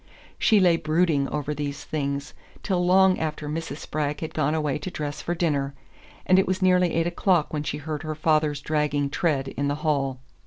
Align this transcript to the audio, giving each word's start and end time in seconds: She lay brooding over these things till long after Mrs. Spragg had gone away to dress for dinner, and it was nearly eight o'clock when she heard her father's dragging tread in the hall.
She 0.39 0.59
lay 0.59 0.77
brooding 0.77 1.29
over 1.29 1.53
these 1.53 1.83
things 1.83 2.33
till 2.63 2.83
long 2.83 3.19
after 3.19 3.47
Mrs. 3.47 3.77
Spragg 3.77 4.21
had 4.21 4.33
gone 4.33 4.55
away 4.55 4.79
to 4.79 4.89
dress 4.89 5.21
for 5.21 5.35
dinner, 5.35 5.75
and 6.25 6.39
it 6.39 6.47
was 6.47 6.59
nearly 6.59 6.95
eight 6.95 7.05
o'clock 7.05 7.53
when 7.53 7.61
she 7.61 7.77
heard 7.77 8.01
her 8.01 8.15
father's 8.15 8.61
dragging 8.61 9.11
tread 9.11 9.49
in 9.49 9.67
the 9.67 9.75
hall. 9.85 10.19